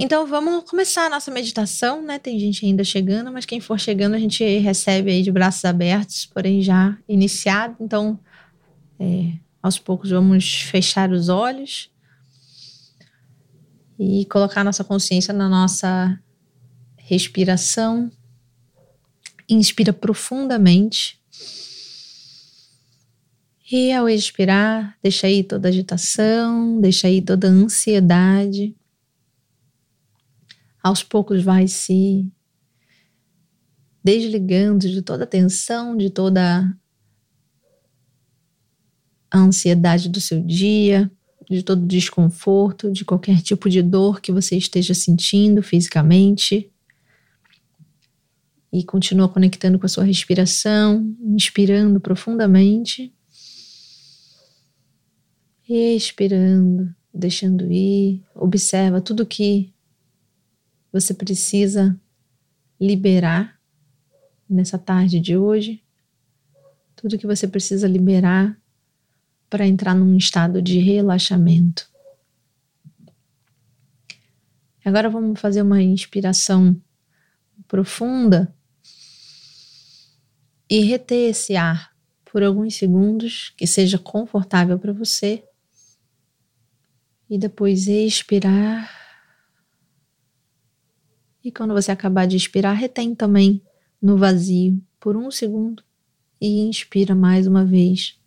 [0.00, 2.20] Então vamos começar a nossa meditação, né?
[2.20, 6.24] Tem gente ainda chegando, mas quem for chegando a gente recebe aí de braços abertos,
[6.24, 7.74] porém já iniciado.
[7.80, 8.16] Então,
[9.00, 11.90] é, aos poucos vamos fechar os olhos
[13.98, 16.16] e colocar nossa consciência na nossa
[16.96, 18.08] respiração.
[19.48, 21.20] Inspira profundamente.
[23.70, 28.76] E ao expirar, deixa aí toda agitação, deixa aí toda ansiedade.
[30.82, 32.30] Aos poucos vai se
[34.02, 36.74] desligando de toda a tensão, de toda
[39.30, 41.10] a ansiedade do seu dia,
[41.50, 46.70] de todo desconforto, de qualquer tipo de dor que você esteja sentindo fisicamente.
[48.72, 53.12] E continua conectando com a sua respiração, inspirando profundamente.
[55.68, 58.22] Expirando, deixando ir.
[58.34, 59.72] Observa tudo que
[60.98, 61.98] você precisa
[62.80, 63.60] liberar
[64.48, 65.82] nessa tarde de hoje.
[66.96, 68.60] Tudo que você precisa liberar
[69.48, 71.88] para entrar num estado de relaxamento.
[74.84, 76.80] Agora vamos fazer uma inspiração
[77.66, 78.54] profunda
[80.68, 85.44] e reter esse ar por alguns segundos, que seja confortável para você.
[87.28, 88.97] E depois expirar.
[91.48, 93.62] E quando você acabar de expirar, retém também
[94.02, 95.82] no vazio por um segundo
[96.38, 98.20] e inspira mais uma vez.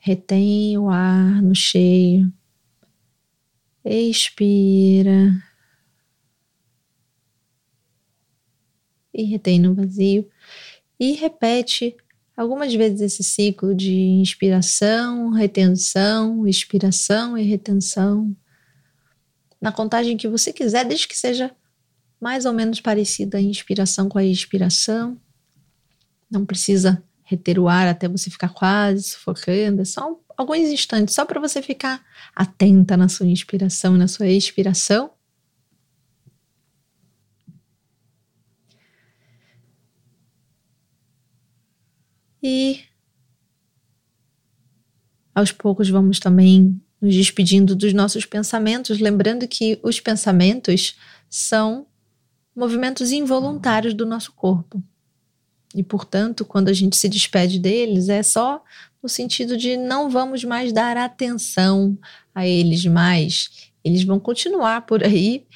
[0.00, 2.32] Retém o ar no cheio.
[3.84, 5.30] Expira.
[9.14, 10.28] E retém no vazio.
[10.98, 11.96] E repete
[12.36, 18.36] algumas vezes esse ciclo de inspiração, retenção, inspiração e retenção.
[19.60, 21.54] Na contagem que você quiser, desde que seja
[22.20, 25.20] mais ou menos parecida a inspiração com a expiração.
[26.30, 29.82] Não precisa reter o ar até você ficar quase sufocando.
[29.82, 34.26] É só alguns instantes, só para você ficar atenta na sua inspiração e na sua
[34.26, 35.10] expiração.
[42.42, 42.84] E
[45.34, 50.96] aos poucos vamos também nos despedindo dos nossos pensamentos, lembrando que os pensamentos
[51.28, 51.86] são
[52.54, 54.82] movimentos involuntários do nosso corpo.
[55.74, 58.62] E, portanto, quando a gente se despede deles, é só
[59.02, 61.96] no sentido de não vamos mais dar atenção
[62.34, 63.70] a eles mais.
[63.84, 65.46] Eles vão continuar por aí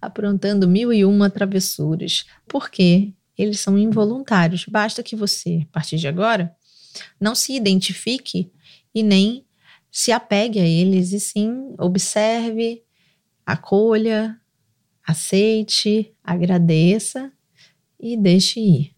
[0.00, 2.24] aprontando mil e uma travessuras.
[2.48, 4.64] porque Eles são involuntários.
[4.66, 6.54] Basta que você, a partir de agora,
[7.20, 8.50] não se identifique
[8.94, 9.45] e nem
[9.96, 12.84] se apegue a eles, e sim observe,
[13.46, 14.38] acolha,
[15.02, 17.32] aceite, agradeça
[17.98, 18.96] e deixe ir.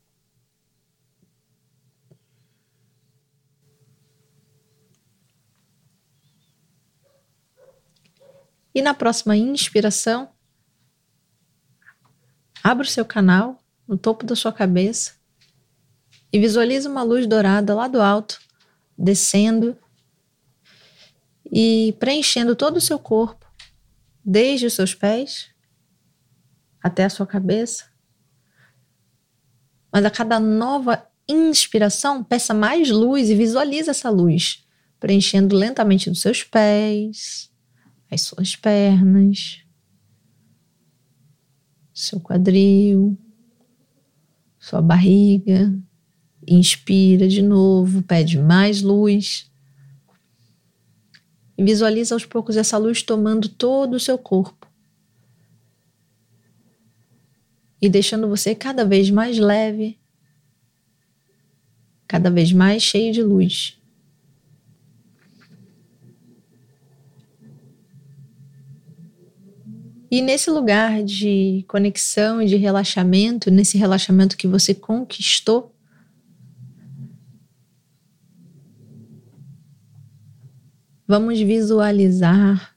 [8.74, 10.32] E na próxima inspiração,
[12.60, 15.12] abra o seu canal no topo da sua cabeça
[16.32, 18.40] e visualize uma luz dourada lá do alto,
[18.98, 19.78] descendo
[21.50, 23.46] e preenchendo todo o seu corpo,
[24.24, 25.50] desde os seus pés
[26.82, 27.84] até a sua cabeça.
[29.92, 34.66] Mas a cada nova inspiração, peça mais luz e visualize essa luz,
[34.98, 37.50] preenchendo lentamente dos seus pés,
[38.10, 39.62] as suas pernas,
[41.92, 43.18] seu quadril,
[44.58, 45.74] sua barriga.
[46.46, 49.47] Inspira de novo, pede mais luz.
[51.58, 54.68] E visualiza aos poucos essa luz tomando todo o seu corpo.
[57.82, 59.98] E deixando você cada vez mais leve,
[62.06, 63.76] cada vez mais cheio de luz.
[70.10, 75.74] E nesse lugar de conexão e de relaxamento, nesse relaxamento que você conquistou,
[81.08, 82.76] vamos visualizar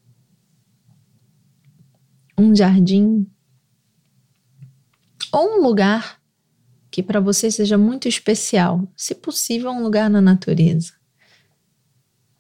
[2.38, 3.30] um jardim
[5.34, 6.22] ou um lugar
[6.90, 10.94] que para você seja muito especial, se possível, um lugar na natureza.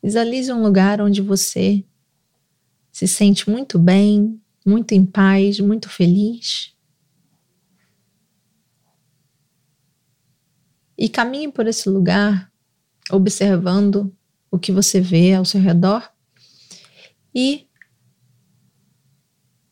[0.01, 1.85] Visualize um lugar onde você
[2.91, 6.73] se sente muito bem, muito em paz, muito feliz.
[10.97, 12.51] E caminhe por esse lugar,
[13.09, 14.15] observando
[14.51, 16.12] o que você vê ao seu redor
[17.33, 17.68] e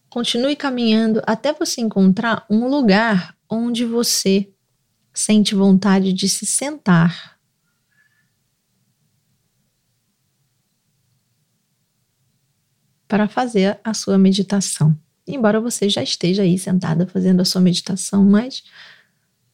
[0.09, 4.51] continue caminhando até você encontrar um lugar onde você
[5.13, 7.37] sente vontade de se sentar.
[13.07, 14.97] Para fazer a sua meditação.
[15.27, 18.63] Embora você já esteja aí sentada fazendo a sua meditação, mas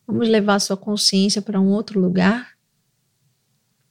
[0.06, 2.55] vamos levar a sua consciência para um outro lugar,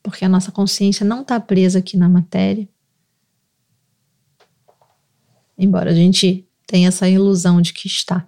[0.04, 2.68] porque a nossa consciência não está presa aqui na matéria.
[5.56, 8.26] Embora a gente tenha essa ilusão de que está.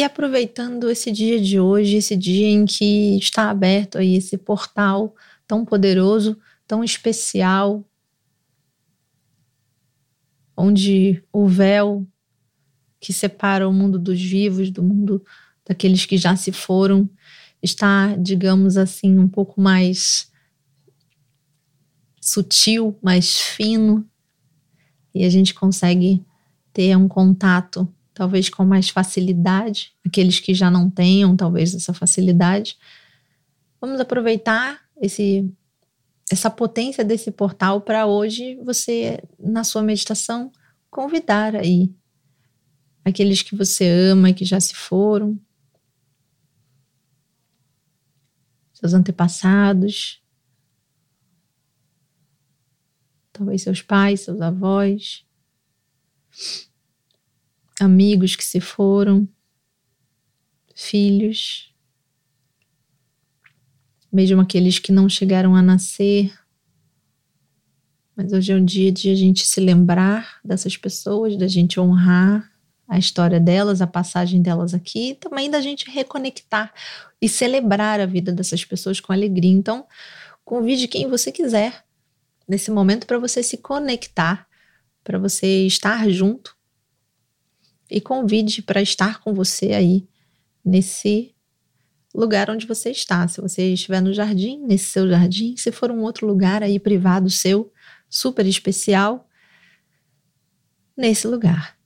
[0.00, 5.14] E aproveitando esse dia de hoje, esse dia em que está aberto aí esse portal
[5.46, 7.84] tão poderoso, tão especial,
[10.56, 12.06] onde o véu
[12.98, 15.22] que separa o mundo dos vivos do mundo
[15.68, 17.06] daqueles que já se foram
[17.62, 20.32] está, digamos assim, um pouco mais
[22.18, 24.08] sutil, mais fino,
[25.14, 26.24] e a gente consegue
[26.72, 32.76] ter um contato talvez com mais facilidade, aqueles que já não tenham talvez essa facilidade.
[33.80, 35.50] Vamos aproveitar esse
[36.30, 40.52] essa potência desse portal para hoje você na sua meditação
[40.88, 41.92] convidar aí
[43.04, 45.40] aqueles que você ama que já se foram,
[48.72, 50.22] seus antepassados,
[53.32, 55.26] talvez seus pais, seus avós,
[57.80, 59.28] amigos que se foram,
[60.74, 61.74] filhos,
[64.12, 66.32] mesmo aqueles que não chegaram a nascer.
[68.16, 72.50] Mas hoje é o dia de a gente se lembrar dessas pessoas, da gente honrar
[72.88, 76.74] a história delas, a passagem delas aqui, e também da gente reconectar
[77.22, 79.50] e celebrar a vida dessas pessoas com alegria.
[79.50, 79.86] Então,
[80.44, 81.84] convide quem você quiser
[82.48, 84.48] nesse momento para você se conectar,
[85.04, 86.58] para você estar junto
[87.90, 90.06] e convide para estar com você aí
[90.64, 91.34] nesse
[92.14, 93.26] lugar onde você está.
[93.28, 97.30] Se você estiver no jardim, nesse seu jardim, se for um outro lugar aí privado
[97.30, 97.72] seu,
[98.08, 99.28] super especial,
[100.96, 101.78] nesse lugar.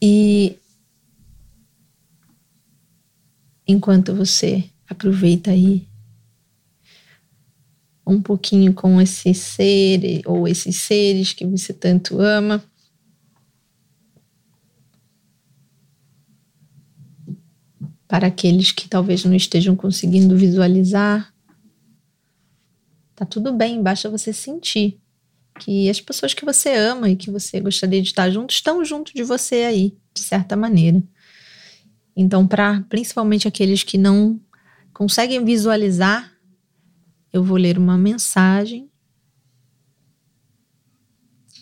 [0.00, 0.58] E
[3.66, 5.86] enquanto você aproveita aí
[8.06, 12.62] um pouquinho com esse ser ou esses seres que você tanto ama.
[18.06, 21.34] Para aqueles que talvez não estejam conseguindo visualizar,
[23.16, 25.00] tá tudo bem, basta você sentir
[25.58, 29.12] que as pessoas que você ama e que você gostaria de estar junto estão junto
[29.12, 31.02] de você aí, de certa maneira.
[32.16, 34.40] Então, para principalmente aqueles que não
[34.92, 36.32] conseguem visualizar,
[37.30, 38.90] eu vou ler uma mensagem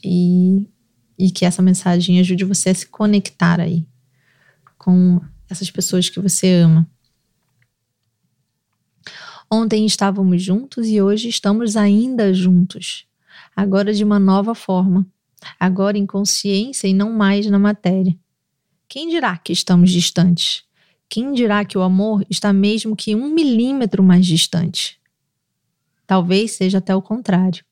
[0.04, 0.68] e,
[1.18, 3.84] e que essa mensagem ajude você a se conectar aí
[4.78, 6.88] com essas pessoas que você ama.
[9.50, 13.06] Ontem estávamos juntos e hoje estamos ainda juntos,
[13.56, 15.06] agora de uma nova forma,
[15.58, 18.16] agora em consciência e não mais na matéria.
[18.94, 20.62] Quem dirá que estamos distantes?
[21.08, 25.00] Quem dirá que o amor está mesmo que um milímetro mais distante?
[26.06, 27.64] Talvez seja até o contrário.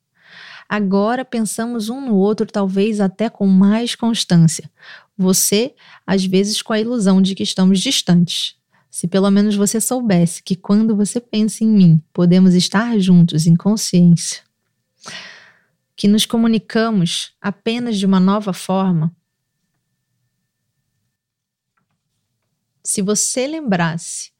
[0.69, 4.69] Agora pensamos um no outro, talvez até com mais constância.
[5.17, 8.57] Você, às vezes, com a ilusão de que estamos distantes.
[8.91, 13.55] Se pelo menos você soubesse que quando você pensa em mim, podemos estar juntos em
[13.55, 14.43] consciência,
[15.95, 19.15] que nos comunicamos apenas de uma nova forma,
[22.85, 24.33] se você lembrasse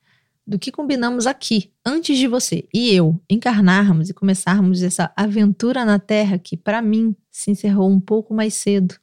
[0.47, 5.99] do que combinamos aqui, antes de você e eu encarnarmos e começarmos essa aventura na
[5.99, 8.97] Terra que, para mim, se encerrou um pouco mais cedo.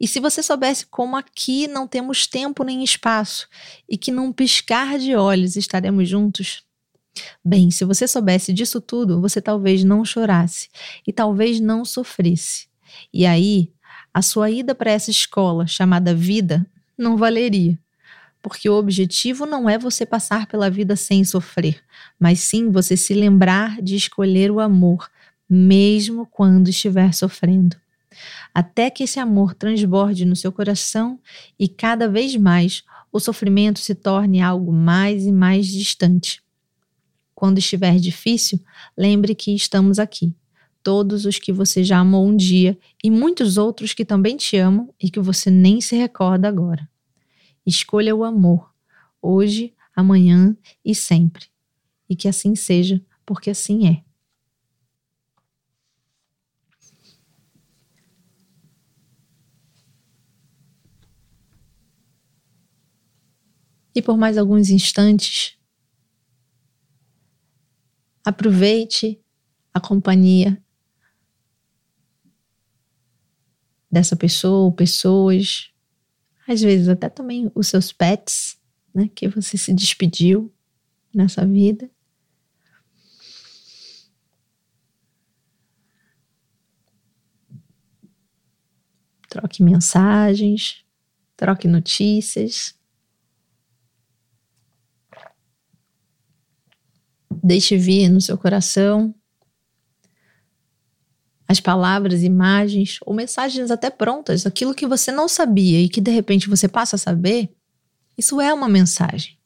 [0.00, 3.48] E se você soubesse como aqui não temos tempo nem espaço
[3.88, 6.62] e que num piscar de olhos estaremos juntos?
[7.44, 10.68] Bem, se você soubesse disso tudo, você talvez não chorasse
[11.06, 12.68] e talvez não sofresse.
[13.12, 13.72] E aí,
[14.14, 16.64] a sua ida para essa escola chamada vida
[16.96, 17.78] não valeria
[18.48, 21.82] porque o objetivo não é você passar pela vida sem sofrer,
[22.18, 25.10] mas sim você se lembrar de escolher o amor
[25.46, 27.76] mesmo quando estiver sofrendo,
[28.54, 31.20] até que esse amor transborde no seu coração
[31.58, 36.42] e cada vez mais o sofrimento se torne algo mais e mais distante.
[37.34, 38.58] Quando estiver difícil,
[38.96, 40.34] lembre que estamos aqui.
[40.82, 44.88] Todos os que você já amou um dia e muitos outros que também te amam
[44.98, 46.88] e que você nem se recorda agora.
[47.68, 48.74] Escolha o amor,
[49.20, 51.48] hoje, amanhã e sempre.
[52.08, 54.02] E que assim seja, porque assim é.
[63.94, 65.58] E por mais alguns instantes,
[68.24, 69.22] aproveite
[69.74, 70.58] a companhia
[73.90, 75.70] dessa pessoa ou pessoas,
[76.48, 78.58] às vezes até também os seus pets,
[78.94, 80.50] né, que você se despediu
[81.14, 81.90] nessa vida.
[89.28, 90.82] Troque mensagens,
[91.36, 92.74] troque notícias.
[97.44, 99.14] Deixe vir no seu coração
[101.48, 106.10] as palavras, imagens ou mensagens até prontas, aquilo que você não sabia e que de
[106.10, 107.50] repente você passa a saber,
[108.18, 109.38] isso é uma mensagem.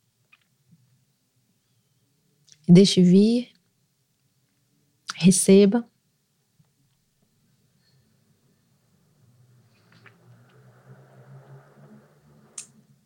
[2.69, 3.51] Deixe vir,
[5.15, 5.87] receba.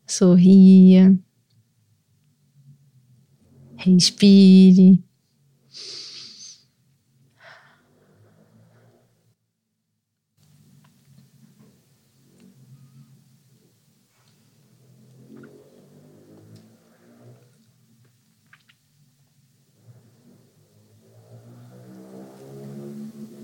[0.07, 1.19] Sorria.
[3.77, 5.06] Respire.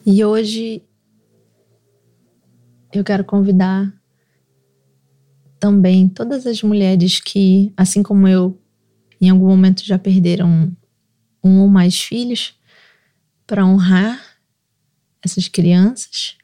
[0.04, 0.82] E hoje
[2.92, 3.94] eu quero convidar
[5.60, 8.60] também todas as mulheres que, assim como eu,
[9.20, 10.76] em algum momento já perderam
[11.42, 12.60] um ou mais filhos,
[13.46, 14.20] para honrar
[15.24, 16.36] essas crianças.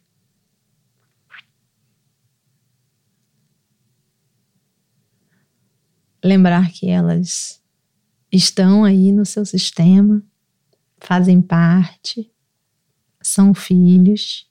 [6.22, 7.60] Lembrar que elas
[8.30, 10.22] estão aí no seu sistema,
[11.00, 12.30] fazem parte
[13.28, 14.48] são filhos.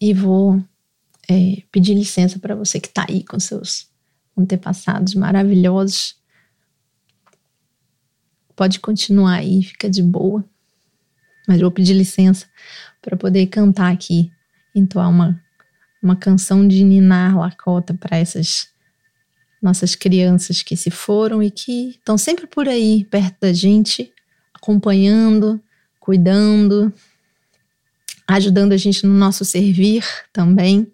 [0.00, 0.62] E vou
[1.28, 3.90] é, pedir licença para você que está aí com seus
[4.36, 6.16] antepassados maravilhosos.
[8.54, 10.44] Pode continuar aí, fica de boa.
[11.48, 12.46] Mas vou pedir licença
[13.02, 14.30] para poder cantar aqui,
[14.74, 15.42] entoar uma
[16.02, 18.68] uma canção de Ninar Lakota para essas
[19.60, 24.12] nossas crianças que se foram e que estão sempre por aí, perto da gente,
[24.54, 25.60] acompanhando,
[25.98, 26.92] cuidando,
[28.26, 30.90] ajudando a gente no nosso servir também.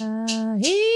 [0.00, 0.87] Ah, yeah,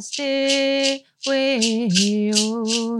[0.00, 2.98] Stay with oh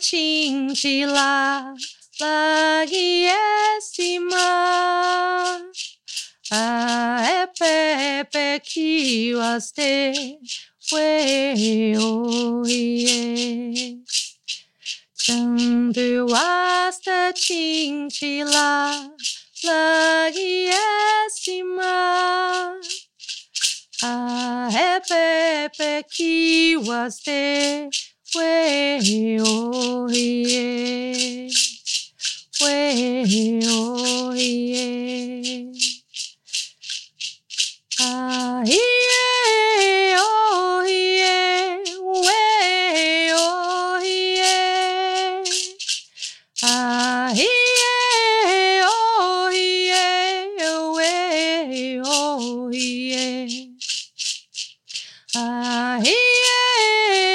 [0.00, 1.74] cincila
[2.20, 4.48] lagi estima
[6.50, 6.64] a
[7.40, 9.92] epepe kiwaste
[10.92, 11.08] we
[11.96, 13.20] oie
[15.26, 18.70] Tandu wasta cincila
[19.64, 21.94] lagi estima
[24.02, 24.14] a
[24.72, 27.90] epepe kiwaste
[28.36, 31.48] way oh yeah
[32.60, 35.72] way oh yeah
[38.00, 41.78] ah yeah oh yeah
[42.22, 45.44] way oh yeah
[46.62, 49.50] ah yeah oh
[52.04, 52.70] oh
[55.32, 57.29] Ah, yeah,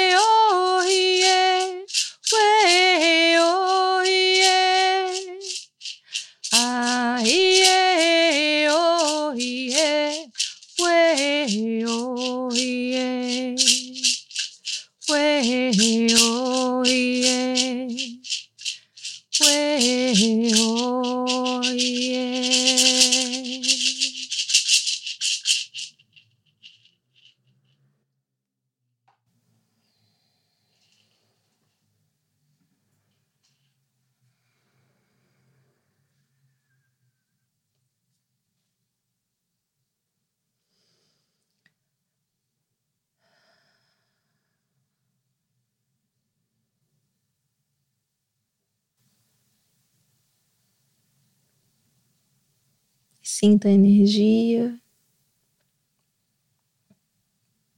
[53.38, 54.80] Sinta a energia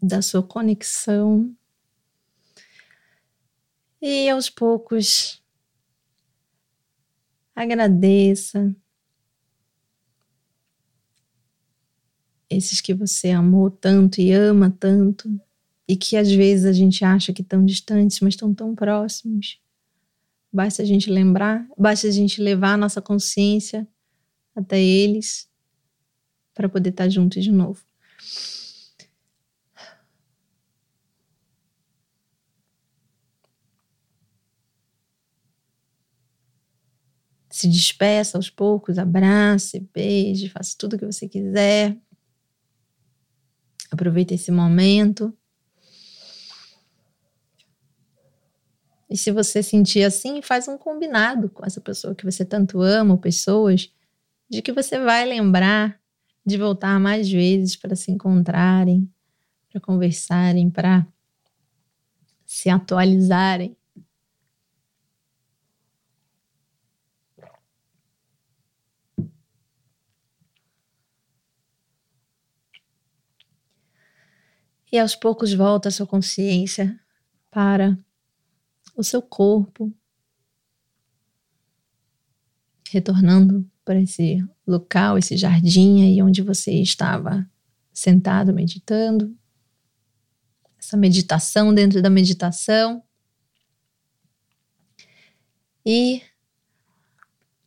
[0.01, 1.53] da sua conexão
[4.01, 5.43] e aos poucos
[7.57, 8.73] agradeça
[12.49, 15.29] esses que você amou tanto e ama tanto
[15.89, 19.61] e que às vezes a gente acha que estão distantes, mas estão tão próximos.
[20.53, 23.89] Basta a gente lembrar, basta a gente levar a nossa consciência
[24.55, 25.48] até eles
[26.59, 27.81] para poder estar juntos de novo.
[37.49, 41.97] Se despeça aos poucos, abrace, beije, faça tudo o que você quiser.
[43.89, 45.33] Aproveita esse momento.
[49.09, 53.15] E se você sentir assim, faz um combinado com essa pessoa que você tanto ama,
[53.15, 53.93] ou pessoas,
[54.51, 55.98] de que você vai lembrar
[56.49, 59.09] de voltar mais vezes para se encontrarem,
[59.71, 61.07] para conversarem, para
[62.47, 63.77] se atualizarem.
[74.91, 76.99] E aos poucos volta a sua consciência
[77.51, 77.99] para
[78.97, 79.95] o seu corpo,
[82.91, 87.49] retornando para esse local, esse jardim aí onde você estava
[87.93, 89.37] sentado meditando.
[90.79, 93.03] Essa meditação dentro da meditação.
[95.85, 96.23] E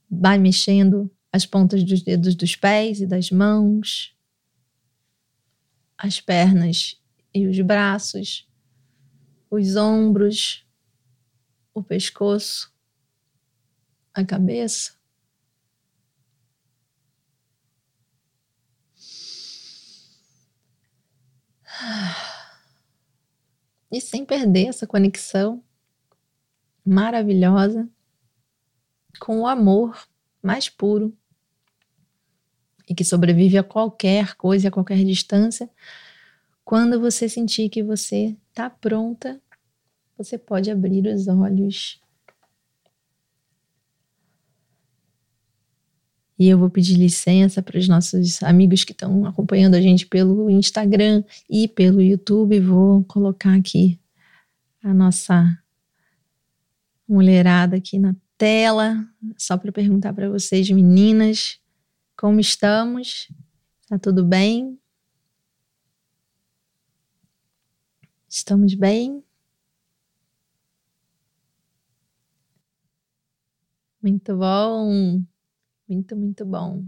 [0.09, 4.15] vai mexendo as pontas dos dedos dos pés e das mãos,
[5.97, 7.01] as pernas
[7.33, 8.47] e os braços,
[9.49, 10.65] os ombros,
[11.73, 12.73] o pescoço,
[14.13, 15.00] a cabeça.
[23.91, 25.63] E sem perder essa conexão
[26.85, 27.89] maravilhosa
[29.19, 30.07] com o amor
[30.41, 31.15] mais puro
[32.87, 35.69] e que sobrevive a qualquer coisa, a qualquer distância.
[36.63, 39.41] Quando você sentir que você está pronta,
[40.17, 42.01] você pode abrir os olhos.
[46.41, 50.49] E eu vou pedir licença para os nossos amigos que estão acompanhando a gente pelo
[50.49, 52.59] Instagram e pelo YouTube.
[52.59, 53.99] Vou colocar aqui
[54.83, 55.55] a nossa
[57.07, 61.59] mulherada aqui na tela, só para perguntar para vocês, meninas,
[62.17, 63.31] como estamos?
[63.87, 64.79] Tá tudo bem?
[68.27, 69.23] Estamos bem?
[74.01, 75.23] Muito bom,
[75.91, 76.83] muito, muito bom.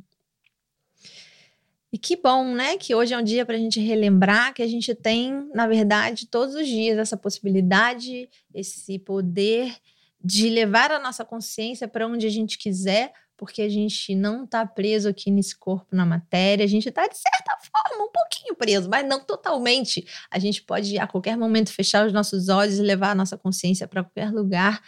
[1.91, 2.77] E que bom, né?
[2.77, 6.25] Que hoje é um dia para a gente relembrar que a gente tem, na verdade,
[6.27, 9.75] todos os dias essa possibilidade, esse poder
[10.23, 14.65] de levar a nossa consciência para onde a gente quiser, porque a gente não está
[14.65, 18.89] preso aqui nesse corpo na matéria, a gente está, de certa forma, um pouquinho preso,
[18.89, 20.07] mas não totalmente.
[20.31, 23.87] A gente pode, a qualquer momento, fechar os nossos olhos e levar a nossa consciência
[23.87, 24.81] para qualquer lugar,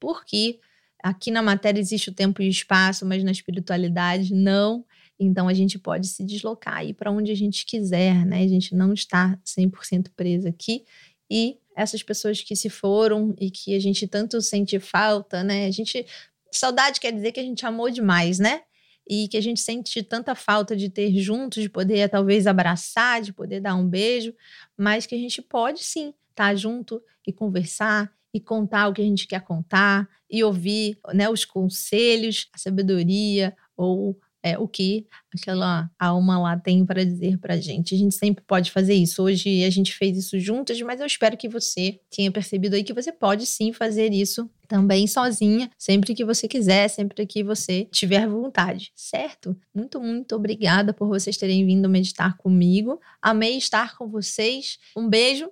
[0.00, 0.58] porque
[1.02, 4.84] aqui na matéria existe o tempo e o espaço, mas na espiritualidade não.
[5.18, 8.42] Então a gente pode se deslocar aí para onde a gente quiser, né?
[8.42, 10.84] A gente não está 100% preso aqui
[11.30, 15.66] e essas pessoas que se foram e que a gente tanto sente falta, né?
[15.66, 16.06] A gente
[16.50, 18.62] saudade quer dizer que a gente amou demais, né?
[19.08, 23.32] E que a gente sente tanta falta de ter juntos, de poder talvez abraçar, de
[23.32, 24.34] poder dar um beijo,
[24.76, 29.02] mas que a gente pode sim estar tá junto e conversar e contar o que
[29.02, 35.06] a gente quer contar e ouvir, né, os conselhos, a sabedoria ou é, o que
[35.32, 37.94] aquela alma lá tem para dizer para gente.
[37.94, 39.22] A gente sempre pode fazer isso.
[39.22, 42.92] Hoje a gente fez isso juntas, mas eu espero que você tenha percebido aí que
[42.92, 48.26] você pode sim fazer isso também sozinha, sempre que você quiser, sempre que você tiver
[48.26, 49.56] vontade, certo?
[49.72, 53.00] Muito, muito obrigada por vocês terem vindo meditar comigo.
[53.20, 54.78] Amei estar com vocês.
[54.96, 55.50] Um beijo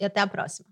[0.00, 0.71] e até a próxima.